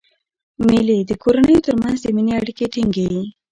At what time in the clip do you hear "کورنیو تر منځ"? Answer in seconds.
1.23-1.97